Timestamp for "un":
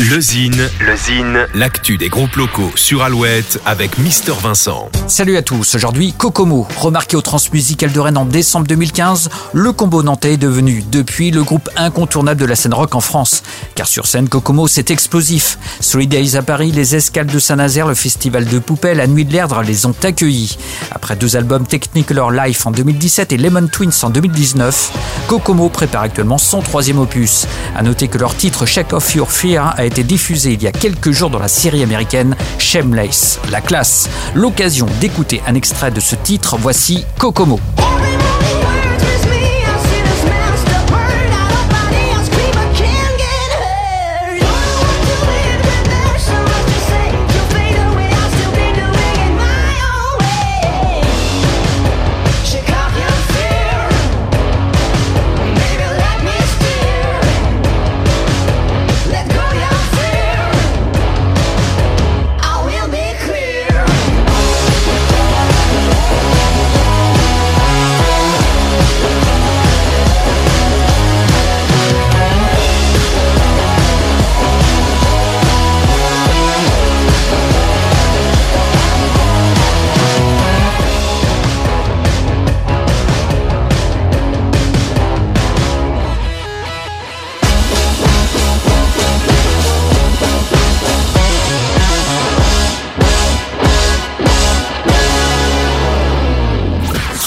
35.46-35.54